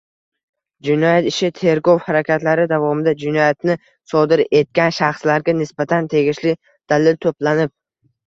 [0.85, 3.75] Jinoyat ishi tergov harakatlari davomida jinoyatni
[4.13, 6.57] sodir etgan shaxslarga nisbatan tegishli
[6.95, 7.73] dalil to‘planib